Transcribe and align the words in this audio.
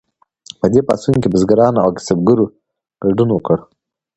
په 0.59 0.65
دې 0.73 0.81
پاڅون 0.87 1.15
کې 1.21 1.31
بزګرانو 1.33 1.79
او 1.85 1.89
کسبګرو 1.97 2.45
ګډون 3.03 3.29
وکړ. 3.31 3.57